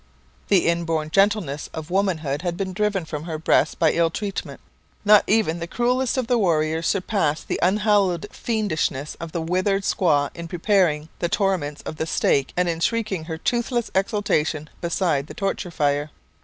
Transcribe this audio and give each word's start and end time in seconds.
The 0.47 0.65
inborn 0.65 1.11
gentleness 1.11 1.69
of 1.75 1.91
womanhood 1.91 2.41
had 2.41 2.57
been 2.57 2.73
driven 2.73 3.05
from 3.05 3.25
her 3.25 3.37
breast 3.37 3.77
by 3.77 3.91
ill 3.93 4.09
treatment. 4.09 4.59
Not 5.05 5.23
even 5.27 5.59
the 5.59 5.67
cruelest 5.67 6.17
of 6.17 6.25
the 6.25 6.39
warriors 6.39 6.87
surpassed 6.87 7.47
the 7.47 7.59
unhallowed 7.61 8.25
fiendishness 8.31 9.13
of 9.19 9.31
the 9.31 9.43
withered 9.43 9.83
squaw 9.83 10.31
in 10.33 10.47
preparing 10.47 11.09
the 11.19 11.29
torments 11.29 11.83
of 11.83 11.97
the 11.97 12.07
stake 12.07 12.51
and 12.57 12.67
in 12.67 12.79
shrieking 12.79 13.25
her 13.25 13.37
toothless 13.37 13.91
exultation 13.93 14.71
beside 14.81 15.27
the 15.27 15.35
torture 15.35 15.69
fire. 15.69 16.09